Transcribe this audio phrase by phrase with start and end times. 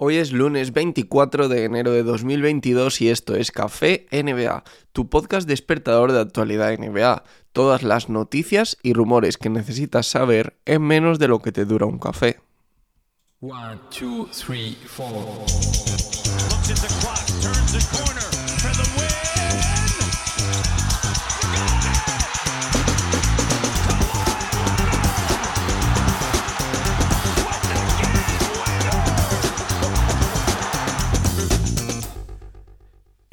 [0.00, 5.48] Hoy es lunes 24 de enero de 2022 y esto es Café NBA, tu podcast
[5.48, 7.24] despertador de actualidad NBA.
[7.52, 11.86] Todas las noticias y rumores que necesitas saber en menos de lo que te dura
[11.86, 12.38] un café.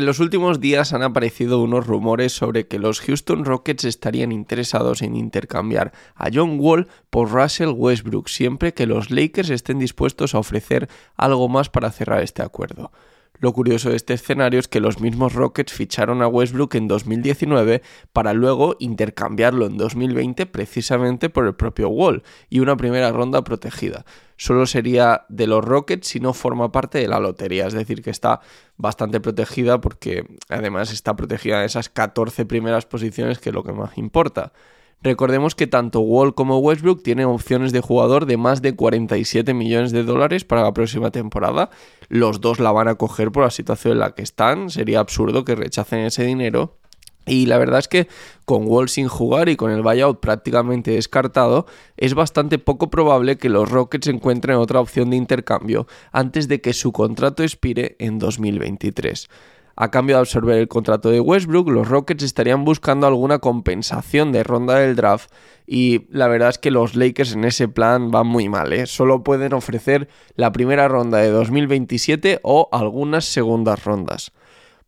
[0.00, 5.02] En los últimos días han aparecido unos rumores sobre que los Houston Rockets estarían interesados
[5.02, 10.38] en intercambiar a John Wall por Russell Westbrook siempre que los Lakers estén dispuestos a
[10.38, 12.92] ofrecer algo más para cerrar este acuerdo.
[13.40, 17.80] Lo curioso de este escenario es que los mismos Rockets ficharon a Westbrook en 2019
[18.12, 24.04] para luego intercambiarlo en 2020 precisamente por el propio Wall y una primera ronda protegida.
[24.36, 28.10] Solo sería de los Rockets si no forma parte de la lotería, es decir, que
[28.10, 28.40] está
[28.76, 33.72] bastante protegida porque además está protegida de esas 14 primeras posiciones que es lo que
[33.72, 34.52] más importa.
[35.02, 39.92] Recordemos que tanto Wall como Westbrook tienen opciones de jugador de más de 47 millones
[39.92, 41.70] de dólares para la próxima temporada.
[42.08, 44.68] Los dos la van a coger por la situación en la que están.
[44.68, 46.76] Sería absurdo que rechacen ese dinero.
[47.26, 48.08] Y la verdad es que
[48.44, 53.48] con Wall sin jugar y con el buyout prácticamente descartado, es bastante poco probable que
[53.48, 59.28] los Rockets encuentren otra opción de intercambio antes de que su contrato expire en 2023.
[59.76, 64.42] A cambio de absorber el contrato de Westbrook, los Rockets estarían buscando alguna compensación de
[64.42, 65.30] ronda del draft
[65.66, 68.86] y la verdad es que los Lakers en ese plan van muy mal, ¿eh?
[68.86, 74.32] solo pueden ofrecer la primera ronda de 2027 o algunas segundas rondas.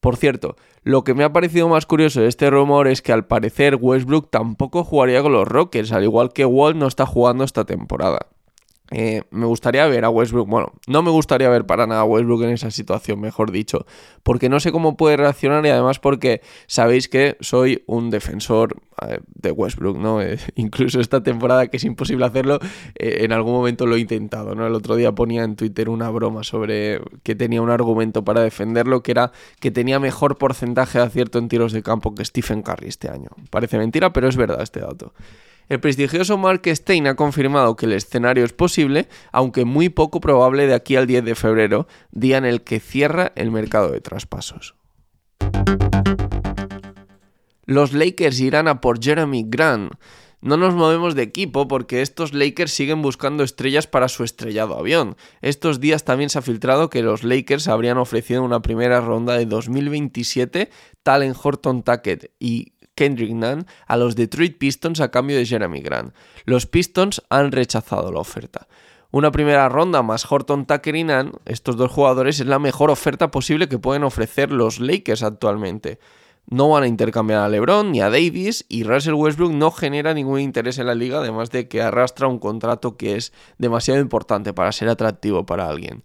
[0.00, 3.24] Por cierto, lo que me ha parecido más curioso de este rumor es que al
[3.24, 7.64] parecer Westbrook tampoco jugaría con los Rockets, al igual que Walt no está jugando esta
[7.64, 8.31] temporada.
[8.92, 12.42] Eh, me gustaría ver a Westbrook, bueno, no me gustaría ver para nada a Westbrook
[12.42, 13.86] en esa situación, mejor dicho,
[14.22, 18.76] porque no sé cómo puede reaccionar y además porque sabéis que soy un defensor
[19.34, 20.20] de Westbrook, ¿no?
[20.22, 22.58] Eh, incluso esta temporada que es imposible hacerlo,
[22.94, 24.66] eh, en algún momento lo he intentado, ¿no?
[24.66, 29.02] El otro día ponía en Twitter una broma sobre que tenía un argumento para defenderlo,
[29.02, 32.88] que era que tenía mejor porcentaje de acierto en tiros de campo que Stephen Curry
[32.88, 33.30] este año.
[33.50, 35.12] Parece mentira, pero es verdad este dato.
[35.72, 40.66] El prestigioso Mark Stein ha confirmado que el escenario es posible, aunque muy poco probable
[40.66, 44.74] de aquí al 10 de febrero, día en el que cierra el mercado de traspasos.
[47.64, 49.94] Los Lakers irán a por Jeremy Grant.
[50.42, 55.16] No nos movemos de equipo porque estos Lakers siguen buscando estrellas para su estrellado avión.
[55.40, 59.46] Estos días también se ha filtrado que los Lakers habrían ofrecido una primera ronda de
[59.46, 60.68] 2027
[61.02, 65.80] tal en Horton Tuckett y Kendrick Nunn a los Detroit Pistons a cambio de Jeremy
[65.80, 66.14] Grant.
[66.44, 68.68] Los Pistons han rechazado la oferta.
[69.10, 73.32] Una primera ronda más Horton Tucker y Nunn, estos dos jugadores, es la mejor oferta
[73.32, 75.98] posible que pueden ofrecer los Lakers actualmente.
[76.46, 80.38] No van a intercambiar a LeBron ni a Davis y Russell Westbrook no genera ningún
[80.38, 84.70] interés en la liga, además de que arrastra un contrato que es demasiado importante para
[84.70, 86.04] ser atractivo para alguien.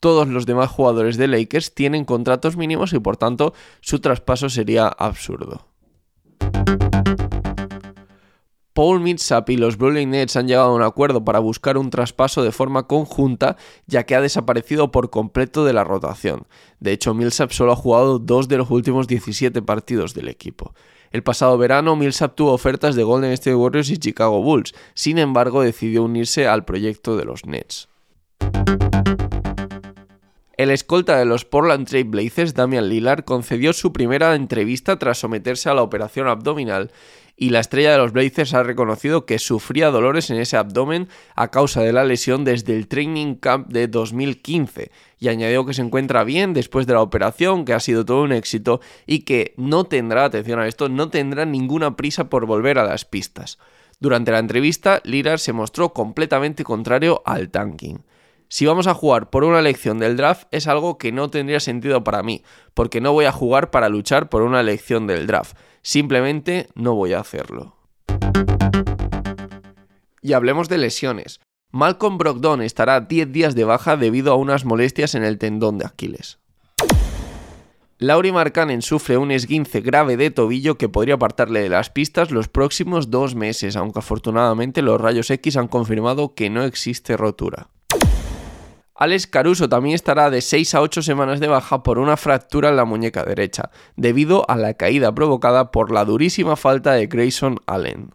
[0.00, 4.88] Todos los demás jugadores de Lakers tienen contratos mínimos y por tanto su traspaso sería
[4.88, 5.67] absurdo.
[8.78, 12.44] Paul Millsap y los Brooklyn Nets han llegado a un acuerdo para buscar un traspaso
[12.44, 13.56] de forma conjunta,
[13.88, 16.46] ya que ha desaparecido por completo de la rotación.
[16.78, 20.74] De hecho, Millsap solo ha jugado dos de los últimos 17 partidos del equipo.
[21.10, 25.62] El pasado verano, Millsap tuvo ofertas de Golden State Warriors y Chicago Bulls, sin embargo,
[25.62, 27.88] decidió unirse al proyecto de los Nets.
[30.58, 35.70] El escolta de los Portland Trail Blazers, Damian Lillard, concedió su primera entrevista tras someterse
[35.70, 36.90] a la operación abdominal
[37.36, 41.52] y la estrella de los Blazers ha reconocido que sufría dolores en ese abdomen a
[41.52, 46.24] causa de la lesión desde el Training Camp de 2015 y añadió que se encuentra
[46.24, 50.24] bien después de la operación, que ha sido todo un éxito y que no tendrá,
[50.24, 53.58] atención a esto, no tendrá ninguna prisa por volver a las pistas.
[54.00, 58.00] Durante la entrevista, Lillard se mostró completamente contrario al tanking
[58.50, 62.02] si vamos a jugar por una elección del draft es algo que no tendría sentido
[62.02, 62.42] para mí,
[62.72, 65.56] porque no voy a jugar para luchar por una elección del draft.
[65.82, 67.76] Simplemente no voy a hacerlo.
[70.22, 71.40] Y hablemos de lesiones.
[71.70, 75.84] Malcolm Brogdon estará 10 días de baja debido a unas molestias en el tendón de
[75.84, 76.38] Aquiles.
[77.98, 82.48] Lauri Markkanen sufre un esguince grave de tobillo que podría apartarle de las pistas los
[82.48, 87.68] próximos dos meses, aunque afortunadamente los rayos X han confirmado que no existe rotura.
[88.98, 92.76] Alex Caruso también estará de 6 a 8 semanas de baja por una fractura en
[92.76, 98.10] la muñeca derecha, debido a la caída provocada por la durísima falta de Grayson Allen.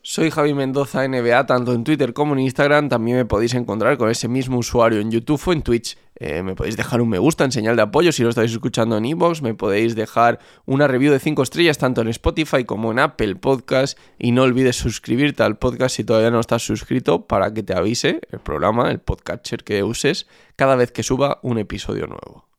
[0.00, 2.88] Soy Javi Mendoza NBA, tanto en Twitter como en Instagram.
[2.88, 5.98] También me podéis encontrar con ese mismo usuario en YouTube o en Twitch.
[6.16, 8.96] Eh, me podéis dejar un me gusta en señal de apoyo si lo estáis escuchando
[8.96, 9.42] en iVoox.
[9.42, 13.98] Me podéis dejar una review de 5 estrellas tanto en Spotify como en Apple Podcast.
[14.18, 18.20] Y no olvides suscribirte al podcast si todavía no estás suscrito para que te avise
[18.30, 20.26] el programa, el podcatcher que uses,
[20.56, 22.53] cada vez que suba un episodio nuevo.